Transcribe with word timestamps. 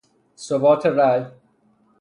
ثبات 0.35 0.85
رأی 0.85 1.25